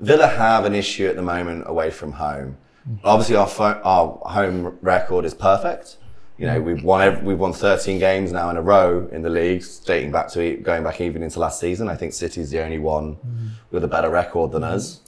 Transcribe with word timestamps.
Villa 0.00 0.26
have 0.28 0.64
an 0.64 0.74
issue 0.74 1.06
at 1.08 1.16
the 1.16 1.22
moment 1.22 1.64
away 1.66 1.90
from 1.90 2.12
home. 2.12 2.56
Obviously, 3.04 3.36
our 3.36 3.46
fo- 3.48 3.80
our 3.84 4.18
home 4.32 4.78
record 4.80 5.24
is 5.24 5.34
perfect. 5.34 5.96
You 6.38 6.46
know, 6.46 6.60
we've 6.60 6.82
won 6.84 7.02
ev- 7.02 7.22
we've 7.24 7.38
won 7.38 7.52
13 7.52 7.98
games 7.98 8.30
now 8.32 8.48
in 8.50 8.56
a 8.56 8.62
row 8.62 9.08
in 9.10 9.22
the 9.22 9.28
league, 9.28 9.64
dating 9.84 10.12
back 10.12 10.28
to 10.28 10.40
e- 10.40 10.56
going 10.56 10.84
back 10.84 11.00
even 11.00 11.22
into 11.22 11.40
last 11.40 11.58
season. 11.60 11.88
I 11.88 11.96
think 11.96 12.12
City's 12.12 12.50
the 12.50 12.60
only 12.62 12.78
one 12.78 13.16
with 13.72 13.82
a 13.84 13.88
better 13.88 14.08
record 14.08 14.52
than 14.52 14.62
us. 14.64 15.00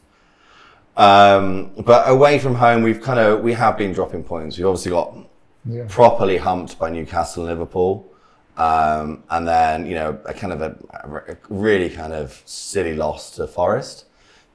Um, 0.96 1.70
but 1.84 2.08
away 2.08 2.38
from 2.38 2.56
home, 2.56 2.82
we've 2.82 3.00
kind 3.00 3.18
of 3.18 3.40
we 3.42 3.52
have 3.54 3.78
been 3.78 3.92
dropping 3.92 4.24
points. 4.24 4.58
We've 4.58 4.66
obviously 4.66 4.90
got 4.90 5.14
Yeah. 5.64 5.84
properly 5.88 6.36
humped 6.38 6.78
by 6.78 6.90
Newcastle 6.90 7.44
and 7.46 7.50
Liverpool. 7.50 8.06
Um, 8.56 9.22
and 9.30 9.46
then, 9.48 9.86
you 9.86 9.94
know, 9.94 10.18
a 10.26 10.34
kind 10.34 10.52
of 10.52 10.60
a, 10.60 10.76
a 11.30 11.36
really 11.48 11.88
kind 11.88 12.12
of 12.12 12.42
silly 12.44 12.94
loss 12.94 13.30
to 13.36 13.46
Forest. 13.46 14.04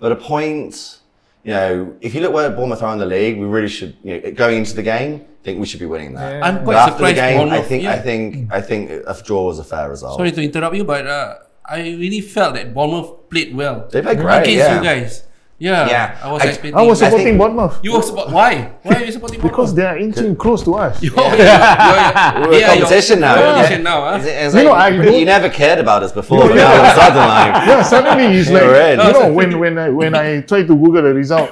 But 0.06 0.12
a 0.12 0.18
point, 0.18 1.00
you 1.44 1.52
know, 1.52 1.95
if 2.00 2.13
you 2.13 2.22
look 2.22 2.32
where 2.32 2.48
Bournemouth 2.52 2.84
are 2.84 2.94
in 2.94 3.00
the 3.00 3.08
league, 3.08 3.40
we 3.40 3.48
really 3.48 3.68
should, 3.68 3.98
you 4.04 4.22
know, 4.22 4.32
going 4.34 4.59
into 4.59 4.76
the 4.76 4.84
game, 4.84 5.26
I 5.41 5.44
think 5.44 5.59
we 5.59 5.66
should 5.66 5.80
be 5.80 5.88
winning 5.88 6.13
that. 6.13 6.32
Yeah. 6.32 6.46
I'm 6.46 6.55
But 6.58 6.66
quite 6.66 6.76
after 6.76 6.91
the 6.91 7.09
surprised. 7.09 7.16
game, 7.16 7.50
I 7.50 7.62
think, 7.63 7.86
I 7.86 7.98
think, 7.98 8.54
I 8.54 8.62
think 8.62 8.91
a 8.91 9.16
draw 9.26 9.48
was 9.48 9.58
a 9.58 9.63
fair 9.63 9.90
result. 9.90 10.20
Sorry 10.20 10.32
to 10.32 10.44
interrupt 10.44 10.76
you, 10.76 10.84
but 10.84 11.08
uh, 11.08 11.38
I 11.66 11.80
really 11.98 12.22
felt 12.22 12.54
that 12.54 12.72
Bournemouth 12.72 13.32
played 13.32 13.55
well. 13.55 13.90
They 13.91 14.04
played 14.04 14.20
great, 14.20 14.44
against 14.44 14.58
yeah. 14.58 14.77
you 14.77 14.84
guys. 14.84 15.23
Yeah, 15.58 15.88
Yeah. 15.88 16.20
I 16.22 16.32
was 16.32 16.41
I- 16.41 16.48
expecting. 16.48 16.76
I 16.76 16.82
was 16.82 17.00
supporting 17.00 17.26
think- 17.26 17.38
Bournemouth 17.38 17.80
You 17.82 17.94
were 17.94 18.02
support. 18.02 18.30
Why? 18.30 18.72
Why 18.84 18.96
are 18.96 19.05
you 19.05 19.12
supporting 19.12 19.40
because 19.40 19.73
they 19.73 19.86
are 19.86 19.98
inching 19.98 20.36
close 20.36 20.63
to 20.63 20.76
us. 20.76 21.02
You're, 21.02 21.13
you're, 21.16 21.23
you're, 21.27 21.38
We're 21.38 22.59
yeah, 22.59 22.76
competition 22.76 23.20
now. 23.22 23.36
you're 23.36 23.46
yeah. 23.46 23.54
competition 23.54 23.84
now, 23.84 24.02
huh? 24.02 24.18
It's- 24.18 24.46
it's 24.48 24.55
You 24.55 24.63
know, 24.63 24.72
I 24.72 24.90
you 24.90 25.26
never 25.26 25.49
cared 25.49 25.80
about 25.80 26.04
us 26.04 26.12
before, 26.12 26.40
but 26.40 26.55
now 26.55 26.72
all 26.72 26.80
of 26.80 26.91
a 26.91 26.96
sudden, 26.99 27.18
like, 27.18 27.68
yeah, 27.68 27.82
suddenly 27.84 28.38
it's 28.38 28.49
like 28.49 28.63
You're 28.63 28.91
you 28.91 29.13
know 29.13 29.34
when 29.34 29.60
when 29.60 29.77
I 29.77 29.90
when 29.90 30.13
I 30.16 30.41
tried 30.41 30.68
to 30.68 30.76
Google 30.76 31.04
the 31.04 31.13
result, 31.13 31.52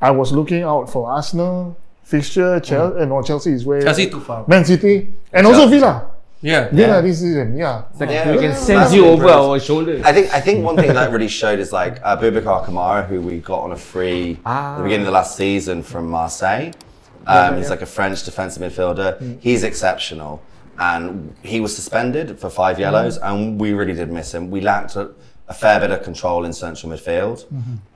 I 0.00 0.10
was 0.10 0.32
looking 0.32 0.62
out 0.62 0.88
for 0.88 1.10
Arsenal 1.10 1.76
fixture, 2.04 2.60
Chelsea, 2.60 3.00
and 3.02 3.10
mm. 3.10 3.16
no 3.16 3.22
Chelsea 3.22 3.52
is 3.52 3.66
where 3.66 3.82
Chelsea 3.82 4.08
too 4.08 4.20
far. 4.20 4.44
Man 4.46 4.64
City, 4.64 5.12
and 5.32 5.46
also 5.46 5.66
Villa. 5.66 6.15
Yeah. 6.42 6.68
Yeah, 6.72 7.00
this 7.00 7.20
season, 7.20 7.56
yeah. 7.56 7.82
Like 7.98 8.10
Yeah. 8.10 8.30
we 8.30 8.36
can 8.38 8.50
Yeah. 8.50 8.54
sense 8.54 8.92
you 8.92 9.02
Massive 9.02 9.04
over 9.04 9.12
improvement. 9.24 9.50
our 9.50 9.60
shoulder. 9.60 10.00
I 10.04 10.12
think 10.12 10.32
I 10.34 10.40
think 10.40 10.64
one 10.64 10.76
thing 10.76 10.92
that 10.92 11.10
really 11.10 11.28
showed 11.28 11.58
is 11.58 11.72
like 11.72 11.98
uh, 12.04 12.16
Boubacar 12.16 12.64
Kamara, 12.66 13.06
who 13.06 13.20
we 13.20 13.38
got 13.38 13.60
on 13.60 13.72
a 13.72 13.76
free 13.76 14.38
at 14.44 14.76
the 14.76 14.82
beginning 14.82 15.06
of 15.06 15.12
the 15.12 15.18
last 15.20 15.36
season 15.36 15.82
from 15.82 16.08
Marseille. 16.10 16.72
Um, 17.26 17.56
he's 17.56 17.70
like 17.70 17.82
a 17.82 17.86
French 17.86 18.22
defensive 18.24 18.62
midfielder. 18.62 19.38
He's 19.40 19.64
exceptional, 19.64 20.40
and 20.78 21.34
he 21.42 21.58
was 21.60 21.74
suspended 21.74 22.38
for 22.38 22.48
five 22.50 22.78
yellows, 22.78 23.18
and 23.18 23.58
we 23.60 23.72
really 23.72 23.94
did 23.94 24.12
miss 24.12 24.32
him. 24.32 24.48
We 24.50 24.60
lacked 24.60 24.94
a, 24.94 25.10
a 25.48 25.54
fair 25.54 25.80
bit 25.80 25.90
of 25.90 26.02
control 26.04 26.44
in 26.44 26.52
central 26.52 26.92
midfield. 26.92 27.44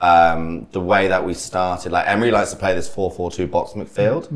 Um, 0.01 0.67
the 0.73 0.81
way 0.81 1.07
that 1.07 1.23
we 1.25 1.33
started, 1.33 1.91
like 1.93 2.07
Emery 2.07 2.31
likes 2.31 2.49
to 2.51 2.57
play 2.57 2.73
this 2.73 2.89
4-4-2 2.89 3.49
box 3.49 3.71
midfield, 3.73 4.27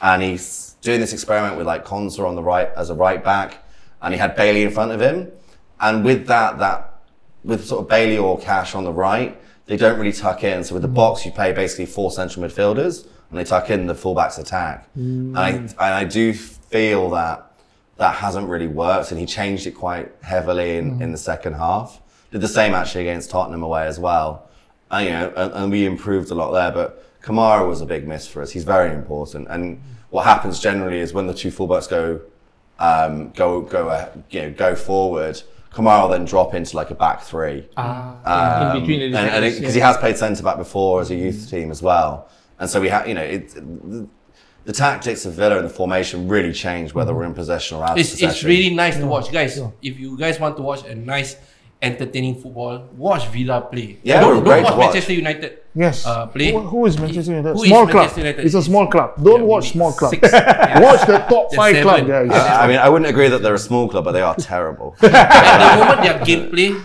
and 0.00 0.22
he's 0.22 0.71
doing 0.82 1.00
this 1.00 1.14
experiment 1.14 1.56
with 1.56 1.66
like 1.66 1.86
Konsa 1.86 2.26
on 2.26 2.34
the 2.34 2.42
right 2.42 2.68
as 2.76 2.90
a 2.90 2.94
right 2.94 3.24
back, 3.24 3.64
and 4.02 4.12
he 4.12 4.20
had 4.20 4.36
Bailey 4.36 4.62
in 4.62 4.70
front 4.70 4.92
of 4.92 5.00
him, 5.00 5.32
and 5.80 6.04
with 6.04 6.26
that, 6.26 6.58
that 6.58 7.00
with 7.44 7.64
sort 7.64 7.80
of 7.82 7.88
Bailey 7.88 8.18
or 8.18 8.38
Cash 8.38 8.74
on 8.74 8.84
the 8.84 8.92
right, 8.92 9.40
they 9.66 9.76
don't 9.76 9.98
really 9.98 10.12
tuck 10.12 10.44
in. 10.44 10.62
So 10.62 10.74
with 10.74 10.82
the 10.82 10.88
box, 10.88 11.24
you 11.24 11.32
play 11.32 11.52
basically 11.52 11.86
four 11.86 12.10
central 12.10 12.44
midfielders, 12.44 13.06
and 13.30 13.38
they 13.38 13.44
tuck 13.44 13.70
in 13.70 13.86
the 13.86 13.94
fullbacks 13.94 14.38
attack. 14.38 14.88
And, 14.94 15.38
I, 15.38 15.52
mm. 15.52 15.70
and 15.70 15.80
I 15.80 16.04
do 16.04 16.34
feel 16.34 17.10
that 17.10 17.52
that 17.96 18.16
hasn't 18.16 18.48
really 18.48 18.66
worked, 18.66 19.10
and 19.10 19.18
he 19.18 19.26
changed 19.26 19.66
it 19.66 19.72
quite 19.72 20.12
heavily 20.22 20.76
in, 20.76 20.98
mm. 20.98 21.02
in 21.02 21.12
the 21.12 21.18
second 21.18 21.54
half. 21.54 22.00
Did 22.30 22.40
the 22.40 22.48
same 22.48 22.74
actually 22.74 23.02
against 23.02 23.30
Tottenham 23.30 23.62
away 23.62 23.86
as 23.86 23.98
well. 23.98 24.48
And, 24.90 25.04
you 25.06 25.12
know, 25.12 25.32
and, 25.36 25.52
and 25.52 25.72
we 25.72 25.86
improved 25.86 26.30
a 26.30 26.34
lot 26.34 26.50
there, 26.52 26.72
but 26.72 27.20
Kamara 27.22 27.66
was 27.68 27.80
a 27.80 27.86
big 27.86 28.06
miss 28.06 28.26
for 28.26 28.42
us. 28.42 28.50
He's 28.50 28.64
very 28.64 28.92
important. 28.92 29.48
And 29.48 29.80
what 30.12 30.26
happens 30.26 30.60
generally 30.60 30.98
is 30.98 31.14
when 31.14 31.26
the 31.26 31.32
two 31.32 31.48
fullbacks 31.50 31.88
go 31.88 32.20
um, 32.78 33.30
go 33.30 33.62
go 33.62 33.88
uh, 33.88 34.10
you 34.30 34.42
know 34.42 34.50
go 34.52 34.74
forward. 34.76 35.42
Kamara 35.72 36.02
will 36.02 36.10
then 36.10 36.26
drop 36.26 36.52
into 36.52 36.76
like 36.76 36.90
a 36.90 36.94
back 36.94 37.22
three. 37.22 37.66
Ah, 37.78 38.74
in 38.74 38.80
between 38.82 39.10
the 39.10 39.18
Um, 39.18 39.24
and 39.24 39.42
because 39.42 39.60
yeah. 39.62 39.70
he 39.70 39.80
has 39.80 39.96
played 39.96 40.18
centre 40.18 40.42
back 40.42 40.58
before 40.58 41.00
as 41.00 41.10
a 41.10 41.14
youth 41.14 41.48
team 41.48 41.70
as 41.70 41.80
well, 41.82 42.28
and 42.58 42.68
so 42.68 42.78
we 42.78 42.90
have 42.90 43.08
you 43.08 43.14
know 43.14 43.22
it, 43.22 43.48
the, 43.54 44.06
the 44.66 44.72
tactics 44.74 45.24
of 45.24 45.32
Villa 45.32 45.56
and 45.56 45.64
the 45.64 45.72
formation 45.72 46.28
really 46.28 46.52
change 46.52 46.92
whether 46.92 47.14
we're 47.14 47.24
in 47.24 47.32
possession 47.32 47.78
or 47.78 47.84
out 47.84 47.92
of 47.92 47.96
possession. 47.96 48.28
it's 48.28 48.44
really 48.44 48.74
nice 48.74 48.98
to 48.98 49.06
watch, 49.06 49.32
guys. 49.32 49.58
If 49.80 49.98
you 49.98 50.18
guys 50.18 50.38
want 50.38 50.58
to 50.58 50.62
watch 50.62 50.84
a 50.84 50.94
nice, 50.94 51.36
entertaining 51.82 52.40
football, 52.40 52.88
watch 52.96 53.26
Villa 53.28 53.60
play. 53.62 53.98
Yeah, 54.04 54.20
don't, 54.20 54.44
don't 54.44 54.62
watch 54.62 54.72
watch. 54.72 54.78
Manchester 54.78 55.12
United. 55.14 55.58
Yes. 55.74 56.06
Uh, 56.06 56.26
play. 56.26 56.52
Who, 56.52 56.60
who 56.60 56.86
is 56.86 56.98
Manchester 56.98 57.32
United? 57.32 57.56
Who 57.56 57.62
is 57.64 57.68
small 57.68 57.84
club. 57.86 57.94
Manchester 57.96 58.20
United? 58.20 58.44
It's 58.46 58.54
a 58.54 58.62
small 58.62 58.86
club. 58.86 59.14
Don't 59.22 59.40
Yeah, 59.40 59.46
watch 59.46 59.70
small 59.72 59.92
club. 59.92 60.14
Yeah. 60.22 60.80
Watch 60.86 61.06
the 61.06 61.18
top 61.18 61.50
The 61.50 61.56
five 61.56 61.82
club, 61.82 61.96
seven. 62.06 62.28
guys. 62.28 62.30
I 62.60 62.66
mean, 62.68 62.78
I 62.78 62.88
wouldn't 62.88 63.08
agree 63.10 63.28
that 63.28 63.42
they're 63.42 63.54
a 63.54 63.58
small 63.58 63.88
club, 63.88 64.04
but 64.04 64.12
they 64.12 64.22
are 64.22 64.34
terrible. 64.36 64.94
At 65.02 65.76
the 65.76 65.84
moment, 65.84 66.02
their 66.02 66.18
gameplay, 66.20 66.82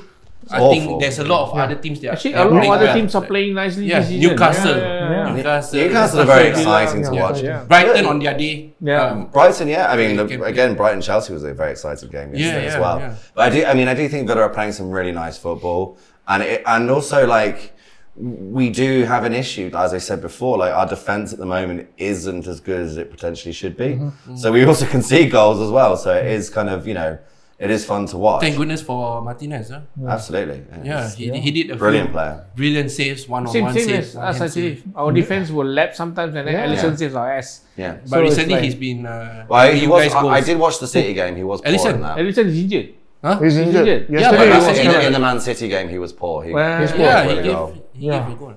I 0.51 0.59
awful. 0.59 0.69
think 0.71 1.01
there's 1.01 1.19
a 1.19 1.23
lot 1.23 1.49
of 1.51 1.57
other 1.57 1.75
teams 1.75 1.99
that 2.01 2.11
Actually, 2.13 2.35
are 2.35 2.47
a 2.47 2.51
lot 2.51 2.63
of 2.63 2.69
other 2.71 2.85
well. 2.85 2.95
teams 2.95 3.15
are 3.15 3.25
playing 3.25 3.53
nicely 3.55 3.85
Yeah, 3.87 3.99
this. 4.01 4.09
Newcastle. 4.11 4.77
Yeah, 4.77 4.83
yeah, 5.11 5.27
yeah. 5.27 5.35
Newcastle. 5.35 5.79
Newcastle 5.79 6.19
are 6.21 6.25
very 6.25 6.49
Villa, 6.51 6.83
exciting 6.83 7.03
to 7.03 7.11
watch. 7.11 7.41
yeah. 7.41 7.63
Brighton 7.65 8.05
on 8.05 8.19
their 8.19 8.37
day. 8.37 8.73
Yeah. 8.81 9.01
Um, 9.03 9.27
Brighton, 9.27 9.67
yeah. 9.67 9.91
I 9.91 9.97
mean, 9.97 10.15
the, 10.17 10.43
again, 10.43 10.75
Brighton 10.75 11.01
Chelsea 11.01 11.33
was 11.33 11.43
a 11.43 11.53
very 11.53 11.71
exciting 11.71 12.09
game 12.09 12.33
yesterday 12.33 12.65
Yeah, 12.67 12.73
as 12.75 12.79
well. 12.79 12.99
yeah. 12.99 13.15
But 13.35 13.41
I 13.51 13.55
do, 13.55 13.65
I 13.65 13.73
mean, 13.73 13.87
I 13.87 13.93
do 13.93 14.07
think 14.09 14.27
Villa 14.27 14.41
are 14.41 14.49
playing 14.49 14.71
some 14.73 14.89
really 14.91 15.11
nice 15.11 15.37
football, 15.37 15.97
and 16.27 16.43
it, 16.43 16.63
and 16.65 16.89
also 16.89 17.25
like 17.27 17.73
we 18.19 18.71
do 18.71 19.03
have 19.03 19.25
an 19.25 19.33
issue, 19.33 19.69
as 19.75 19.93
I 19.93 19.99
said 19.99 20.21
before. 20.21 20.57
Like 20.57 20.73
our 20.73 20.87
defense 20.87 21.33
at 21.33 21.39
the 21.39 21.45
moment 21.45 21.87
isn't 21.97 22.47
as 22.47 22.59
good 22.59 22.81
as 22.81 22.97
it 22.97 23.11
potentially 23.11 23.53
should 23.53 23.77
be. 23.77 23.89
Mm-hmm. 23.95 24.35
So 24.37 24.51
we 24.51 24.63
also 24.65 24.85
concede 24.97 25.31
goals 25.31 25.59
as 25.61 25.69
well. 25.69 25.95
So 25.97 26.13
it 26.15 26.25
is 26.25 26.49
kind 26.49 26.69
of 26.69 26.87
you 26.87 26.95
know, 26.95 27.19
it 27.59 27.71
is 27.71 27.85
fun 27.85 28.05
to 28.07 28.17
watch. 28.17 28.41
Thank 28.41 28.55
goodness 28.57 28.81
for 28.81 29.21
Martinez. 29.21 29.69
Huh? 29.69 29.81
Absolutely. 30.07 30.63
Yeah, 30.83 31.05
It's 31.05 31.15
he, 31.15 31.31
he 31.39 31.51
did 31.51 31.71
a 31.71 31.75
brilliant 31.75 32.09
few 32.09 32.13
player. 32.13 32.45
brilliant 32.55 32.91
saves, 32.91 33.27
one 33.27 33.47
on 33.47 33.51
Same, 33.53 33.63
one 33.65 33.73
same 33.73 33.87
saves. 33.87 34.09
as 34.09 34.15
one 34.15 34.25
us 34.25 34.37
hand 34.37 34.49
actually. 34.49 34.75
save. 34.75 34.83
Our 34.95 35.11
defense 35.11 35.49
will 35.49 35.65
lap 35.65 35.95
sometimes 35.95 36.35
and 36.35 36.47
then 36.47 36.53
Yeah. 36.53 36.67
Alisson 36.67 36.91
Yeah. 36.91 36.95
saves 36.95 37.15
our 37.15 37.31
ass. 37.33 37.61
Yeah. 37.75 37.93
But 38.01 38.09
So 38.09 38.21
recently 38.21 38.53
like- 38.55 38.63
he's 38.63 38.75
been. 38.75 39.05
Uh, 39.05 39.45
Well, 39.49 39.71
he 39.73 39.87
was. 39.87 40.13
I, 40.13 40.21
I 40.27 40.41
did 40.41 40.57
watch 40.59 40.79
the 40.79 40.87
City 40.87 41.13
game. 41.13 41.35
He 41.35 41.43
was 41.43 41.61
poor 41.61 41.71
Alisson. 41.73 41.95
in 41.95 42.01
that. 42.01 42.17
Alisson 42.17 42.45
is 42.45 42.57
injured. 42.63 42.89
Huh? 43.23 43.39
He's 43.39 43.55
He's 43.55 43.65
injured. 43.67 43.87
injured. 43.87 44.09
Yeah, 44.11 44.19
Yesterday 44.19 44.37
but 44.37 44.45
he 44.45 44.51
that's 44.53 44.67
was 44.67 44.77
in, 44.79 44.85
injured. 44.85 45.03
in 45.05 45.13
the 45.13 45.19
Man 45.19 45.39
City 45.41 45.67
game, 45.67 45.89
he 45.89 45.97
was 45.97 46.13
poor. 46.13 46.43
He, 46.43 46.53
Well, 46.53 46.77
he 46.77 46.83
yeah, 46.83 46.87
scored 46.87 47.01
Yeah, 47.01 47.17
a 47.17 47.23
he 47.23 47.29
really 47.29 47.43
gave, 47.43 47.53
goal. 47.55 47.73
he 47.93 48.05
Yeah. 48.05 48.19
gave 48.27 48.33
a 48.33 48.39
goal. 48.39 48.53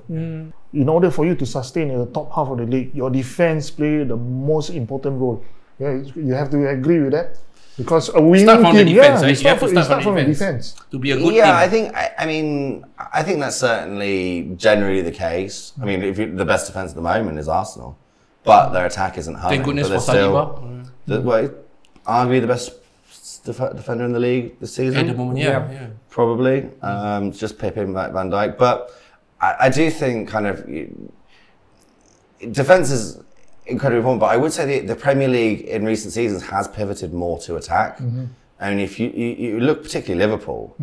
in 0.72 0.88
order 0.88 1.10
for 1.10 1.24
you 1.24 1.34
to 1.34 1.46
sustain 1.46 1.90
in 1.90 1.98
the 1.98 2.06
top 2.06 2.30
half 2.34 2.48
of 2.48 2.58
the 2.58 2.64
league, 2.66 2.94
your 2.94 3.08
defense 3.10 3.70
play 3.70 4.04
the 4.04 4.16
most 4.16 4.68
important 4.70 5.18
role. 5.18 5.42
Yeah, 5.80 5.98
you 6.14 6.34
have 6.34 6.50
to 6.50 6.68
agree 6.68 7.00
with 7.00 7.12
that 7.12 7.38
because 7.76 8.08
a 8.14 8.20
winning 8.20 8.46
Start 8.46 8.60
from 8.60 8.76
the 8.76 8.84
team, 8.84 8.94
defense, 8.94 9.20
yeah, 9.20 9.26
right? 9.26 9.36
you 9.36 9.42
You 9.42 9.48
have 9.48 9.58
to 9.60 9.66
from, 9.66 9.70
start 9.74 9.86
start 9.86 10.02
from 10.02 10.12
from 10.14 10.14
the 10.16 10.22
the 10.24 10.32
defense. 10.32 10.74
To 10.90 10.98
be 10.98 11.10
a 11.12 11.16
good 11.16 11.34
yeah, 11.34 11.44
team. 11.46 11.54
I 11.54 11.68
think. 11.68 11.94
I, 11.96 12.12
I 12.18 12.26
mean, 12.26 12.84
I 13.12 13.22
think 13.22 13.40
that's 13.40 13.56
certainly 13.56 14.52
generally 14.56 15.02
the 15.02 15.12
case. 15.12 15.72
I 15.80 15.84
mean, 15.84 16.02
if 16.02 16.18
you, 16.18 16.34
the 16.34 16.44
best 16.44 16.66
defense 16.66 16.90
at 16.90 16.96
the 16.96 17.02
moment 17.02 17.38
is 17.38 17.48
Arsenal, 17.48 17.96
but 18.44 18.70
their 18.70 18.86
attack 18.86 19.16
isn't 19.18 19.34
high. 19.34 19.50
Thank 19.50 19.64
goodness 19.64 19.88
but 19.88 20.00
for 20.00 20.12
they're 20.12 20.24
Saliba. 20.28 20.84
still, 21.04 21.16
the, 21.16 21.20
well, 21.22 21.54
arguably 22.06 22.40
the 22.42 22.46
best 22.46 22.72
def- 23.44 23.76
defender 23.76 24.04
in 24.04 24.12
the 24.12 24.20
league 24.20 24.58
this 24.60 24.74
season. 24.74 24.98
At 24.98 25.06
the 25.06 25.14
moment, 25.14 25.38
yeah. 25.38 25.70
yeah. 25.70 25.86
probably. 26.10 26.68
Um, 26.82 27.32
just 27.32 27.58
Pippin 27.58 27.94
back 27.94 28.12
Van 28.12 28.30
Dijk. 28.30 28.58
But 28.58 28.90
I, 29.40 29.54
I 29.60 29.68
do 29.70 29.90
think 29.90 30.28
kind 30.28 30.46
of 30.46 30.68
you- 30.68 31.12
defense 32.50 32.90
is 32.90 33.18
incredibly 33.70 33.98
important. 33.98 34.20
But 34.20 34.26
I 34.34 34.36
would 34.36 34.52
say 34.52 34.64
the, 34.80 34.86
the 34.86 34.96
Premier 34.96 35.28
League 35.28 35.60
in 35.62 35.84
recent 35.84 36.12
seasons 36.12 36.42
has 36.44 36.68
pivoted 36.68 37.12
more 37.14 37.38
to 37.40 37.56
attack. 37.56 38.00
I 38.60 38.70
mean, 38.70 38.78
if 38.80 39.00
you, 39.00 39.08
you, 39.10 39.26
you 39.44 39.60
look 39.60 39.82
particularly 39.82 40.24
Liverpool, 40.24 40.76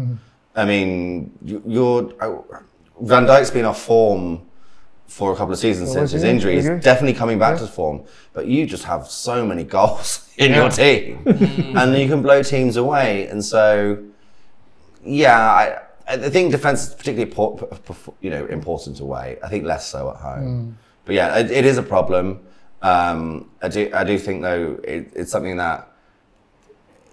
I 0.55 0.65
mean, 0.65 1.31
you, 1.43 1.61
you're 1.65 2.11
uh, 2.19 2.41
Van 3.01 3.25
Dijk's 3.25 3.51
been 3.51 3.65
off 3.65 3.81
form. 3.81 4.43
For 5.09 5.31
a 5.31 5.37
couple 5.37 5.53
of 5.53 5.59
seasons 5.59 5.93
since 5.93 6.11
his 6.11 6.23
injury, 6.25 6.55
he's 6.55 6.66
definitely 6.84 7.13
coming 7.13 7.39
back 7.39 7.57
to 7.59 7.66
form. 7.67 8.03
But 8.34 8.47
you 8.47 8.66
just 8.66 8.84
have 8.84 9.07
so 9.07 9.45
many 9.45 9.63
goals 9.78 10.29
in 10.37 10.53
your 10.53 10.69
team, 10.69 11.22
and 11.78 11.97
you 11.97 12.09
can 12.09 12.22
blow 12.22 12.43
teams 12.43 12.75
away. 12.75 13.25
And 13.28 13.40
so, 13.45 14.03
yeah, 15.03 15.40
I, 15.40 15.79
I 16.07 16.29
think 16.29 16.51
defense 16.51 16.90
is 16.90 16.93
particularly 16.93 17.31
por- 17.31 17.57
p- 17.57 17.93
p- 17.93 18.11
you 18.19 18.29
know 18.29 18.45
important 18.47 18.99
away. 18.99 19.37
I 19.41 19.47
think 19.47 19.63
less 19.63 19.87
so 19.87 20.09
at 20.09 20.17
home. 20.17 20.78
But 21.05 21.16
yeah, 21.16 21.37
it, 21.37 21.51
it 21.51 21.66
is 21.66 21.78
a 21.78 21.83
problem. 21.83 22.41
Um, 22.82 23.50
I 23.62 23.70
do 23.70 23.90
I 23.94 24.03
do 24.03 24.18
think 24.18 24.41
though 24.44 24.79
it, 24.84 25.12
it's 25.16 25.32
something 25.32 25.58
that 25.58 25.91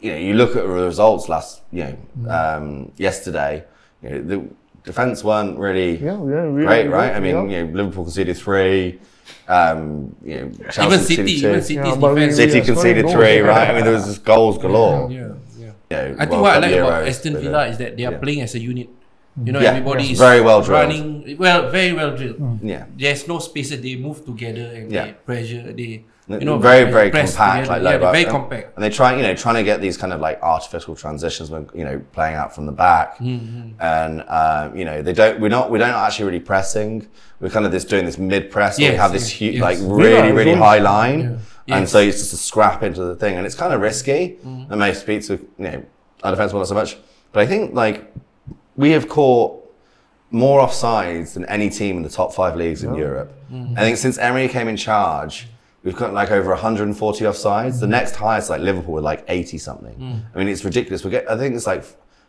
you 0.01 0.13
know 0.13 0.19
you 0.19 0.35
look 0.35 0.51
at 0.51 0.63
the 0.63 0.69
results 0.69 1.29
last 1.29 1.63
you 1.73 1.85
know 1.85 2.31
um, 2.31 2.93
yesterday. 2.97 3.65
You 4.03 4.11
know, 4.11 4.23
the 4.23 4.49
defense 4.85 5.25
weren't 5.25 5.59
really 5.59 5.97
Yeah, 5.97 6.13
yeah, 6.13 6.45
really 6.45 6.67
great, 6.67 6.83
good, 6.85 6.93
right? 6.93 7.15
I 7.15 7.21
mean, 7.21 7.49
yeah. 7.51 7.59
you 7.59 7.67
know, 7.67 7.73
Liverpool 7.73 8.05
conceded 8.05 8.37
three. 8.37 9.01
Um, 9.49 10.15
you 10.23 10.37
know, 10.41 10.71
Chelsea 10.71 10.87
Even 10.87 10.99
City, 10.99 11.41
conceded 11.41 11.41
two. 11.41 11.49
even 11.49 11.63
City's 11.63 11.77
Yeah, 11.77 11.95
defense. 11.95 12.37
City 12.37 12.59
Yeah, 12.59 12.65
scoring 12.65 12.75
conceded 12.75 13.03
goals. 13.05 13.15
three, 13.15 13.39
right? 13.51 13.71
I 13.71 13.73
mean, 13.75 13.85
there 13.85 13.95
was 13.95 14.05
just 14.07 14.25
goals 14.25 14.59
galore. 14.59 15.11
Yeah, 15.11 15.33
yeah. 15.59 15.73
You 15.91 15.97
know, 15.97 16.17
I 16.19 16.27
think 16.27 16.31
World 16.33 16.43
what 16.43 16.51
I 16.51 16.55
Cup 16.55 16.63
like 16.63 16.73
about 16.73 17.03
Euros, 17.05 17.09
Aston 17.09 17.37
uh, 17.37 17.41
Villa 17.41 17.67
is 17.69 17.79
that 17.79 17.97
they 17.97 18.05
are 18.05 18.13
yeah. 18.13 18.19
playing 18.19 18.41
as 18.43 18.55
a 18.55 18.59
unit. 18.61 18.89
You 19.43 19.53
know, 19.53 19.61
Yeah, 19.61 19.71
everybody 19.71 20.05
yes. 20.05 20.13
is 20.13 20.19
Very 20.21 20.41
well 20.41 20.63
drilled. 20.63 20.83
running. 20.85 21.37
Well, 21.39 21.69
very 21.71 21.93
well 21.93 22.17
drilled. 22.17 22.61
Yeah. 22.63 22.85
There's 22.97 23.27
no 23.27 23.41
spaces. 23.41 23.81
They 23.81 23.97
move 23.97 24.25
together 24.25 24.67
and 24.77 24.93
Yeah. 24.93 25.07
they 25.07 25.13
pressure. 25.13 25.73
They 25.73 26.05
You 26.27 26.39
you 26.39 26.47
know 26.47 26.57
very 26.57 26.91
very 26.91 27.11
compact, 27.11 27.65
together. 27.67 27.83
like 27.85 28.01
yeah, 28.01 28.11
very 28.13 28.25
bar- 28.25 28.33
compact. 28.33 28.67
and 28.77 28.85
they 28.85 28.89
try, 28.91 29.15
you 29.17 29.23
know, 29.23 29.35
trying 29.35 29.57
to 29.57 29.65
get 29.65 29.81
these 29.83 29.97
kind 29.99 30.13
of 30.13 30.21
like 30.21 30.39
artificial 30.43 30.95
transitions 30.95 31.51
when 31.51 31.69
you 31.75 31.85
know 31.85 32.01
playing 32.17 32.37
out 32.37 32.55
from 32.55 32.65
the 32.67 32.73
back, 32.73 33.19
Mm-hmm. 33.19 33.73
and 33.81 34.25
um, 34.29 34.77
you 34.79 34.85
know 34.89 35.03
they 35.03 35.13
don't. 35.13 35.39
We're 35.41 35.51
not. 35.59 35.71
We 35.73 35.79
don't 35.83 35.91
actually 36.07 36.27
really 36.31 36.41
pressing. 36.53 37.07
We're 37.41 37.51
kind 37.51 37.67
of 37.67 37.73
this 37.73 37.85
doing 37.85 38.07
this 38.07 38.17
mid 38.17 38.51
press. 38.51 38.79
we 38.79 38.85
have 38.85 39.13
this 39.13 39.29
yes, 39.29 39.39
huge, 39.41 39.55
yes. 39.57 39.63
like 39.69 39.79
really 39.83 40.31
really 40.33 40.53
always- 40.55 40.65
high 40.71 40.79
line, 40.79 41.21
Yeah. 41.67 41.77
and 41.77 41.89
so 41.93 41.99
it's 41.99 42.21
just 42.23 42.33
a 42.33 42.37
scrap 42.39 42.83
into 42.83 43.03
the 43.05 43.17
thing, 43.17 43.35
and 43.37 43.45
it's 43.47 43.57
kind 43.57 43.75
of 43.75 43.81
risky. 43.83 44.39
Mm. 44.47 44.71
And 44.71 44.77
may 44.81 44.95
speak 44.95 45.21
to 45.27 45.33
you 45.35 45.65
know 45.69 45.83
our 46.23 46.31
defense 46.33 46.53
not 46.55 46.67
so 46.69 46.75
much, 46.75 46.97
but 47.33 47.41
I 47.43 47.47
think 47.47 47.75
like 47.75 47.97
we 48.77 48.91
have 48.91 49.09
caught 49.09 49.61
more 50.31 50.61
offsides 50.61 51.35
than 51.35 51.45
any 51.47 51.71
team 51.71 51.97
in 51.97 52.03
the 52.03 52.09
top 52.09 52.35
five 52.35 52.57
leagues 52.57 52.83
in 52.83 52.95
Europe. 52.95 53.33
Mm-hmm. 53.53 53.79
I 53.79 53.83
think 53.83 53.97
since 53.99 54.19
Emery 54.19 54.49
came 54.49 54.67
in 54.67 54.77
charge, 54.77 55.47
we've 55.85 55.95
got 55.95 56.13
like 56.13 56.31
over 56.31 56.51
140 56.51 57.25
offsides. 57.25 57.79
The 57.79 57.87
next 57.87 58.17
highest, 58.17 58.51
like 58.51 58.61
Liverpool, 58.61 58.95
were 58.95 59.01
like 59.01 59.25
80 59.29 59.59
something. 59.59 59.95
Mm. 59.95 60.23
I 60.35 60.39
mean, 60.39 60.49
it's 60.49 60.65
ridiculous. 60.65 61.05
We 61.05 61.11
get, 61.13 61.31
I 61.31 61.37
think 61.39 61.55
it's 61.55 61.67
like 61.69 61.85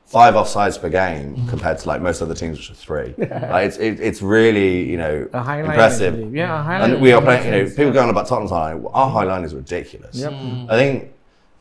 five 0.06 0.36
offsides 0.36 0.80
per 0.80 0.90
game 0.90 1.36
Mm. 1.36 1.50
compared 1.50 1.80
to 1.80 1.88
like 1.88 2.00
most 2.00 2.22
other 2.22 2.36
teams, 2.36 2.60
which 2.60 2.70
are 2.70 2.76
three. 2.76 3.16
like, 3.18 3.66
it's, 3.68 3.78
it, 3.78 4.00
it's 4.00 4.22
really, 4.22 4.84
you 4.88 4.98
know, 4.98 5.28
impressive. 5.34 6.32
Yeah. 6.32 6.84
And 6.84 7.02
we 7.02 7.12
are 7.12 7.22
playing, 7.24 7.46
you 7.46 7.64
know, 7.64 7.70
people 7.70 7.92
going 7.92 8.04
on 8.04 8.10
about 8.12 8.28
Tottenham's 8.28 8.52
highline. 8.52 8.92
Our 8.94 9.10
high 9.10 9.24
line 9.24 9.44
is 9.44 9.56
ridiculous. 9.56 10.16
Yep. 10.16 10.32
I 10.70 10.76
think, 10.78 11.12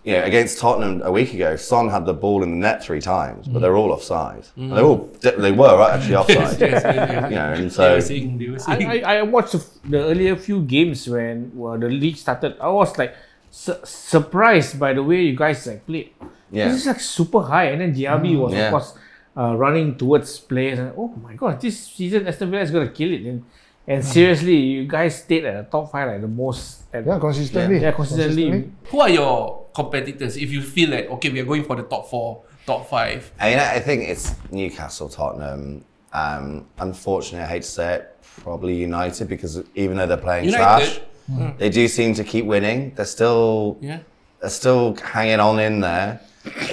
you 0.04 0.12
know, 0.12 0.22
against 0.22 0.58
Tottenham 0.58 1.00
a 1.02 1.10
week 1.10 1.32
ago, 1.32 1.56
Son 1.56 1.88
had 1.88 2.04
the 2.04 2.12
ball 2.12 2.42
in 2.42 2.50
the 2.50 2.56
net 2.56 2.84
three 2.84 3.00
times, 3.00 3.48
but 3.48 3.58
mm. 3.58 3.62
they're 3.62 3.76
all 3.76 3.90
offside. 3.90 4.44
And 4.54 4.70
mm. 4.70 4.74
They're 4.74 4.84
all, 4.84 5.40
they 5.40 5.50
were 5.50 5.82
actually 5.82 6.16
offside. 6.20 6.36
Yes, 6.36 6.60
yes, 6.60 6.82
yes. 6.84 7.30
you 7.30 7.36
know, 7.36 7.52
and 7.52 7.72
so 7.72 7.94
were 7.94 8.00
saying, 8.02 8.38
they 8.38 8.50
were 8.50 8.58
saying. 8.58 8.86
I, 8.86 9.00
I, 9.00 9.16
I 9.16 9.22
watched 9.22 9.52
the 9.52 9.64
the 9.88 10.00
earlier 10.04 10.36
few 10.36 10.60
games 10.62 11.08
when 11.08 11.50
well, 11.54 11.78
the 11.78 11.88
league 11.88 12.16
started. 12.16 12.58
I 12.60 12.68
was 12.68 12.96
like 12.98 13.16
su- 13.50 13.80
surprised 13.82 14.78
by 14.78 14.92
the 14.92 15.02
way 15.02 15.22
you 15.22 15.34
guys 15.34 15.66
like 15.66 15.86
played. 15.86 16.12
yeah. 16.50 16.68
This 16.68 16.82
is 16.82 16.86
like 16.86 17.00
super 17.00 17.40
high, 17.40 17.72
and 17.72 17.80
then 17.80 17.94
Diaby 17.94 18.36
mm. 18.36 18.40
was 18.40 18.52
Yeah. 18.52 18.66
of 18.66 18.70
course 18.72 18.98
uh, 19.38 19.56
running 19.56 19.96
towards 19.96 20.38
players, 20.38 20.80
and 20.80 20.92
oh 20.98 21.08
my 21.16 21.32
god, 21.32 21.58
this 21.62 21.80
season 21.80 22.28
Aston 22.28 22.50
Villa 22.50 22.62
is 22.62 22.70
gonna 22.70 22.88
kill 22.88 23.10
it. 23.10 23.22
And, 23.22 23.42
and 23.86 24.04
seriously, 24.04 24.56
you 24.56 24.86
guys 24.86 25.22
stayed 25.24 25.44
at 25.44 25.64
the 25.64 25.70
top 25.70 25.90
five 25.90 26.08
like 26.08 26.20
the 26.20 26.28
most. 26.28 26.84
At, 26.92 27.06
Yeah, 27.06 27.18
consistently. 27.18 27.80
yeah, 27.80 27.92
consistently. 27.92 28.70
Who 28.90 29.00
are 29.00 29.10
your 29.10 29.63
competitors? 29.74 30.36
If 30.36 30.50
you 30.52 30.62
feel 30.62 30.90
like 30.90 31.10
okay, 31.10 31.28
we 31.30 31.40
are 31.40 31.44
going 31.44 31.64
for 31.64 31.76
the 31.76 31.82
top 31.82 32.08
four, 32.08 32.42
top 32.66 32.88
five. 32.88 33.30
I 33.40 33.50
mean, 33.50 33.58
I 33.58 33.80
think 33.80 34.08
it's 34.08 34.34
Newcastle, 34.50 35.08
Tottenham. 35.08 35.84
Um, 36.12 36.66
unfortunately, 36.78 37.44
I 37.44 37.48
hate 37.48 37.62
to 37.62 37.68
say 37.68 37.94
it, 37.96 38.16
probably 38.42 38.74
United 38.76 39.28
because 39.28 39.62
even 39.74 39.96
though 39.96 40.06
they're 40.06 40.16
playing 40.16 40.44
United? 40.46 41.02
trash, 41.28 41.58
they 41.58 41.68
do 41.70 41.88
seem 41.88 42.14
to 42.14 42.24
keep 42.24 42.44
winning. 42.46 42.94
They're 42.94 43.04
still 43.04 43.78
Yeah. 43.80 43.98
they're 44.40 44.50
still 44.50 44.94
hanging 44.96 45.40
on 45.40 45.58
in 45.58 45.80
there. 45.80 46.20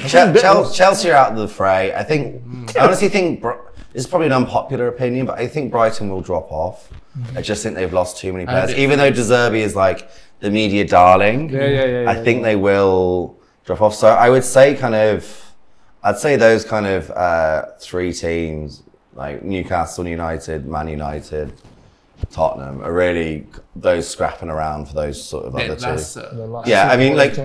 Chel- 0.05 0.33
Chel- 0.35 0.69
Chelsea 0.71 1.09
are 1.09 1.15
out 1.15 1.31
of 1.31 1.37
the 1.37 1.47
fray. 1.47 1.93
I 1.95 2.03
think 2.03 2.41
I 2.77 2.85
honestly 2.85 3.09
think 3.09 3.41
Br- 3.41 3.53
this 3.93 4.03
is 4.03 4.07
probably 4.07 4.27
an 4.27 4.33
unpopular 4.33 4.87
opinion, 4.89 5.25
but 5.25 5.39
I 5.39 5.47
think 5.47 5.71
Brighton 5.71 6.09
will 6.09 6.21
drop 6.21 6.51
off. 6.51 6.89
I 7.35 7.41
just 7.41 7.61
think 7.63 7.75
they've 7.75 7.91
lost 7.93 8.17
too 8.17 8.31
many 8.33 8.45
players. 8.45 8.69
did- 8.69 8.79
Even 8.79 8.97
though 8.99 9.09
De 9.11 9.21
Zerbi 9.21 9.59
is 9.59 9.75
like 9.75 10.09
the 10.39 10.49
media 10.49 10.85
darling, 10.85 11.49
Yeah, 11.49 11.65
yeah, 11.67 11.85
yeah. 11.85 12.09
I 12.09 12.15
yeah, 12.15 12.23
think 12.23 12.43
they 12.43 12.55
will 12.55 13.37
drop 13.65 13.81
off. 13.81 13.95
So 13.95 14.07
I 14.09 14.29
would 14.29 14.43
say 14.43 14.75
kind 14.75 14.95
of, 14.95 15.53
I'd 16.03 16.17
say 16.17 16.35
those 16.35 16.63
kind 16.65 16.85
of 16.87 17.11
uh, 17.11 17.65
three 17.79 18.13
teams 18.13 18.83
like 19.13 19.43
Newcastle 19.43 20.07
United, 20.07 20.65
Man 20.65 20.87
United, 20.87 21.53
Tottenham 22.31 22.81
are 22.83 22.93
really 22.93 23.47
those 23.75 24.07
scrapping 24.07 24.49
around 24.49 24.87
for 24.87 24.93
those 24.93 25.21
sort 25.23 25.45
of 25.45 25.55
other 25.55 25.75
two. 25.75 25.85
uh, 25.87 26.63
Yeah, 26.65 26.87
I 26.89 26.95
mean, 26.95 27.17
like- 27.17 27.35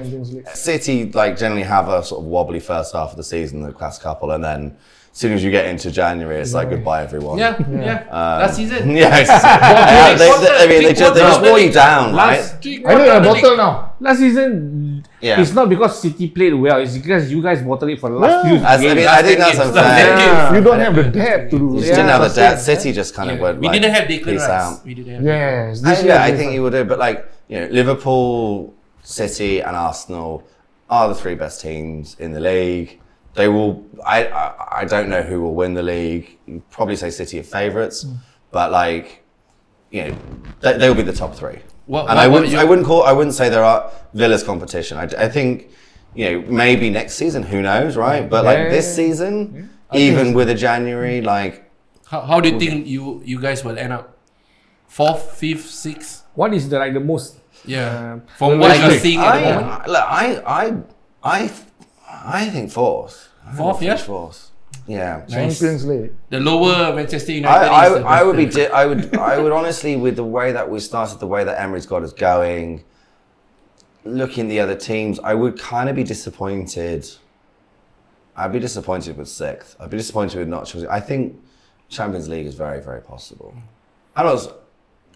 City 0.55 1.11
like 1.13 1.37
generally 1.37 1.63
have 1.65 1.89
a 1.89 2.03
sort 2.05 2.21
of 2.21 2.27
wobbly 2.27 2.61
first 2.61 2.93
half 2.95 3.11
of 3.11 3.17
the 3.17 3.25
season, 3.25 3.63
the 3.63 3.73
class 3.73 3.99
couple, 3.99 4.31
and 4.33 4.45
then 4.45 4.77
as 5.06 5.06
soon 5.19 5.33
as 5.33 5.43
you 5.43 5.51
get 5.51 5.65
into 5.67 5.91
January, 5.91 6.41
it's 6.41 6.53
like 6.53 6.69
goodbye 6.69 7.03
everyone. 7.03 7.39
yeah, 7.39 7.57
yeah. 7.71 8.05
last 8.13 8.51
um, 8.51 8.57
season. 8.57 8.91
Yeah, 8.97 9.19
it's- 9.23 9.29
yeah, 9.29 10.13
they, 10.21 10.29
they- 10.29 10.57
I 10.63 10.67
mean, 10.69 10.83
they 10.85 10.93
just, 10.93 11.15
they 11.15 11.21
just 11.21 11.41
wore 11.41 11.59
you 11.59 11.73
down, 11.73 12.15
Last- 12.15 12.53
right? 12.53 12.63
Three 12.63 12.85
I 12.87 12.95
need 12.95 13.09
a 13.09 13.15
the 13.15 13.21
bottle 13.29 13.49
league. 13.51 13.57
now. 13.57 13.93
Last 13.99 14.19
season, 14.19 15.05
Yeah. 15.23 15.41
it's 15.41 15.55
not 15.55 15.71
because 15.71 16.03
City 16.03 16.29
played 16.29 16.53
well. 16.53 16.79
It's 16.81 16.99
because 16.99 17.33
you 17.33 17.41
guys 17.43 17.63
bottled 17.63 17.91
it 17.91 17.99
for 17.99 18.11
the 18.11 18.17
last 18.17 18.45
Yeah. 18.45 18.51
few 18.51 18.59
As- 18.67 18.81
I 18.81 18.83
games. 18.83 18.97
mean, 18.97 19.09
I 19.09 19.23
think 19.23 19.39
that's 19.39 19.59
Last 19.59 19.69
unfair. 19.69 20.07
ten. 20.07 20.19
Yeah. 20.19 20.55
You 20.55 20.61
don't 20.65 20.81
have 20.81 20.95
the 20.97 21.05
depth 21.05 21.51
to 21.53 21.59
do. 21.59 21.77
Just 21.77 21.89
Yeah. 21.89 21.97
didn't 21.97 22.11
have 22.11 22.29
the 22.29 22.35
depth. 22.41 22.61
City 22.61 22.93
just 22.93 23.15
kind 23.15 23.31
of 23.31 23.41
went. 23.41 23.59
We 23.59 23.69
like, 23.69 23.81
didn't 23.81 23.95
have 23.95 24.05
Declan 24.09 24.25
peace 24.25 24.47
Rice. 24.49 24.81
We 24.85 24.95
didn't 24.95 25.15
have. 25.15 25.25
Yes, 25.25 25.83
I, 25.83 25.89
this 25.91 26.03
year 26.05 26.15
yeah, 26.15 26.25
I 26.25 26.37
think 26.37 26.53
you 26.53 26.63
would 26.63 26.73
do, 26.75 26.85
but 26.85 26.99
like 26.99 27.27
you 27.49 27.61
know, 27.61 27.67
Liverpool, 27.69 28.75
City, 29.03 29.61
and 29.63 29.75
Arsenal 29.75 30.45
are 30.91 31.09
the 31.09 31.15
three 31.15 31.35
best 31.37 31.63
teams 31.63 32.17
in 32.19 32.33
the 32.33 32.41
league. 32.41 33.01
They 33.37 33.49
will. 33.49 33.85
I 34.05 34.27
I, 34.27 34.81
I 34.81 34.85
don't 34.85 35.09
know 35.09 35.23
who 35.23 35.41
will 35.43 35.55
win 35.55 35.75
the 35.75 35.83
league. 35.83 36.39
You'd 36.47 36.69
probably 36.71 36.97
say 36.97 37.11
City 37.11 37.39
are 37.41 37.43
favourites, 37.59 38.05
Mm. 38.05 38.17
but 38.51 38.73
like 38.73 39.23
you 39.91 40.03
know, 40.05 40.17
they, 40.61 40.79
they 40.79 40.89
will 40.89 40.97
be 40.97 41.03
the 41.03 41.13
top 41.25 41.35
three. 41.35 41.59
What- 41.87 42.07
and 42.11 42.17
what 42.17 42.19
I 42.19 42.27
wouldn't. 42.29 42.51
you? 42.53 42.59
I 42.59 42.65
wouldn't 42.65 42.87
call. 42.87 43.03
I 43.05 43.13
wouldn't 43.13 43.35
say 43.41 43.49
there 43.49 43.65
are 43.65 43.91
Villa's 44.15 44.43
competition. 44.43 44.99
I, 44.99 45.05
I 45.27 45.29
think. 45.29 45.71
You 46.19 46.25
know, 46.41 46.51
maybe 46.51 46.89
next 46.89 47.15
season, 47.17 47.43
who 47.43 47.61
knows, 47.61 47.95
right? 47.95 48.25
But 48.31 48.47
like 48.47 48.57
Yeah. 48.59 48.69
this 48.71 48.87
season, 48.97 49.69
even 49.93 50.33
with 50.33 50.49
a 50.49 50.55
January, 50.55 51.21
like 51.21 51.71
How, 52.07 52.23
how 52.23 52.41
do 52.41 52.49
you 52.49 52.59
think 52.59 52.87
you 52.87 53.21
you 53.23 53.39
guys 53.39 53.63
will 53.67 53.77
end 53.79 53.93
up? 53.93 54.17
Fourth, 54.89 55.37
fifth, 55.37 55.69
sixth? 55.69 56.25
What 56.35 56.55
is 56.55 56.71
the 56.71 56.79
like 56.79 56.95
the 56.95 57.01
most? 57.01 57.37
Yeah. 57.67 58.13
Um, 58.15 58.23
From 58.39 58.59
what 58.61 58.71
like, 58.71 58.81
you're 58.81 58.99
seeing 58.99 59.21
at 59.21 59.35
the 59.37 59.41
moment. 59.45 59.67
I, 59.67 59.87
look, 59.87 60.05
I, 60.09 60.25
I, 60.47 60.65
I, 61.23 61.51
I 62.27 62.47
think 62.51 62.71
fourth. 62.73 63.29
I 63.47 63.53
Fourth, 63.55 63.81
we'll 63.81 63.89
yeah? 63.91 63.97
Fourth. 63.97 64.51
Yeah. 64.87 65.25
Nice. 65.29 65.59
Champions 65.61 65.87
League. 65.87 66.13
The 66.31 66.41
lower 66.41 66.95
Manchester 66.95 67.33
United. 67.33 67.69
I, 67.69 67.87
I, 67.87 68.21
I 68.21 68.23
would 68.25 68.37
be, 68.37 68.47
di- 68.47 68.67
I 68.67 68.87
would, 68.87 69.17
I 69.17 69.39
would 69.39 69.53
honestly, 69.53 69.97
with 69.97 70.17
the 70.17 70.25
way 70.25 70.53
that 70.53 70.69
we 70.69 70.81
started, 70.81 71.21
the 71.21 71.27
way 71.27 71.45
that 71.45 71.61
Emery's 71.61 71.87
got 71.87 72.03
us 72.03 72.13
going, 72.13 72.85
looking 74.05 74.45
at 74.47 74.49
the 74.49 74.61
other 74.61 74.75
teams, 74.77 75.19
I 75.21 75.35
would 75.35 75.59
kind 75.59 75.89
of 75.89 75.97
be 75.97 76.05
disappointed. 76.05 77.09
I'd 78.37 78.53
be 78.53 78.59
disappointed 78.61 79.17
with 79.17 79.29
sixth. 79.29 79.77
I'd 79.81 79.91
be 79.91 79.97
disappointed 79.97 80.39
with 80.39 80.49
not 80.49 80.67
choosing. 80.67 80.89
I 80.89 81.01
think 81.01 81.41
Champions 81.89 82.29
League 82.29 82.47
is 82.47 82.55
very, 82.55 82.81
very 82.83 83.01
possible. 83.01 83.55
I 84.15 84.23
don't. 84.23 84.53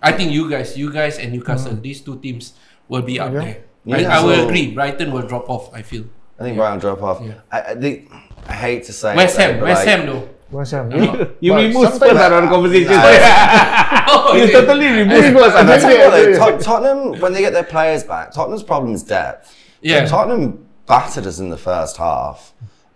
I 0.02 0.12
think 0.12 0.32
you 0.32 0.48
guys, 0.48 0.76
you 0.78 0.90
guys 0.92 1.18
and 1.18 1.32
Newcastle, 1.32 1.72
mm-hmm. 1.72 1.82
these 1.82 2.00
two 2.00 2.18
teams 2.20 2.54
will 2.88 3.02
be 3.02 3.20
up 3.20 3.32
Yeah. 3.32 3.40
there. 3.40 3.56
I, 3.86 3.90
I 3.90 3.96
Newcastle- 4.02 4.28
will 4.28 4.48
agree. 4.48 4.74
Brighton 4.74 5.12
will 5.12 5.26
drop 5.26 5.48
off. 5.50 5.72
I 5.74 5.82
feel. 5.82 6.04
I 6.40 6.44
think 6.44 6.56
Brighton 6.56 6.78
drop 6.80 7.02
off. 7.02 7.20
Yeah. 7.22 7.34
I, 7.52 7.60
I 7.60 7.74
think. 7.74 8.10
I 8.48 8.52
hate 8.54 8.84
to 8.84 8.92
say. 8.92 9.14
West 9.14 9.38
it, 9.38 9.42
Ham, 9.42 9.60
but 9.60 9.68
West 9.68 9.86
like- 9.86 9.96
Ham 9.98 10.06
though. 10.06 10.28
West 10.50 10.72
Ham. 10.72 10.90
You 10.90 10.98
But 11.06 11.40
remove 11.42 11.72
sometimes 11.74 11.94
Spurs 11.96 12.16
I- 12.16 12.24
out 12.26 12.32
of 12.32 12.42
the 12.42 12.48
conversation. 12.48 12.92
Oh, 14.12 14.34
you 14.34 14.50
totally 14.50 14.86
remove 14.86 15.08
Hey, 15.22 15.30
Spurs. 15.30 15.52
but 15.52 15.56
out 15.56 15.68
I 15.68 15.74
of 15.76 15.82
think- 15.82 15.92
you 15.92 15.98
what, 16.00 16.10
though, 16.10 16.28
Yeah. 16.28 16.36
Tot- 16.38 16.60
Tottenham, 16.60 17.20
when 17.20 17.32
they 17.32 17.40
get 17.40 17.52
their 17.52 17.62
players 17.64 18.02
back, 18.04 18.32
Tottenham's 18.32 18.62
problem 18.64 18.92
is 18.94 19.02
depth. 19.04 19.54
Yeah. 19.82 20.04
Tottenham 20.06 20.66
battered 20.86 21.26
us 21.26 21.38
in 21.38 21.50
the 21.50 21.56
first 21.58 21.96
half, 21.98 22.52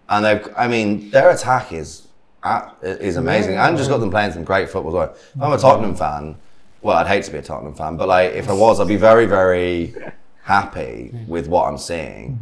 and 0.09 0.25
they've. 0.25 0.49
I 0.57 0.67
mean, 0.67 1.11
their 1.11 1.31
attack 1.31 1.73
is 1.73 2.09
at- 2.43 2.75
is 2.83 3.17
amazing. 3.17 3.57
and 3.57 3.77
just 3.77 3.91
got 3.91 3.99
them 4.01 4.11
playing 4.11 4.33
some 4.33 4.45
great 4.45 4.69
football. 4.71 4.91
as 4.91 4.95
well. 4.95 5.17
If 5.37 5.43
I'm 5.43 5.53
a 5.53 5.59
Tottenham 5.59 5.95
fan. 5.95 6.37
Well, 6.83 6.97
I'd 6.99 7.07
hate 7.07 7.25
to 7.25 7.31
be 7.31 7.39
a 7.39 7.43
Tottenham 7.43 7.75
fan, 7.75 7.97
but 7.97 8.09
like 8.09 8.33
if 8.33 8.49
I 8.49 8.53
was, 8.53 8.79
I'd 8.81 8.89
be 8.89 8.97
very, 8.97 9.25
very 9.27 9.95
happy 10.43 11.15
with 11.27 11.47
what 11.49 11.67
I'm 11.69 11.79
seeing. 11.79 12.33